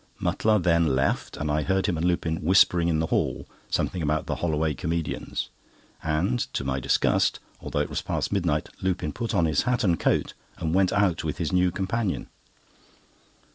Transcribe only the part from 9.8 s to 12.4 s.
and coat, and went out with his new companion.